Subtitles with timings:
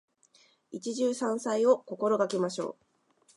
[0.71, 2.85] 一汁三菜を心がけましょう。